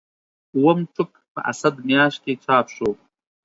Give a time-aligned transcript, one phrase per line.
[0.55, 2.89] اووم ټوک په اسد میاشت کې چاپ شو.